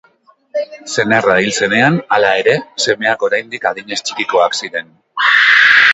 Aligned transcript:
Senarra 0.93 1.35
hil 1.43 1.53
zenean, 1.67 1.99
hala 2.17 2.31
ere, 2.43 2.57
semeak 2.87 3.27
oraindik 3.29 3.71
adinez 3.73 4.03
txikikoak 4.09 4.61
ziren. 4.65 4.91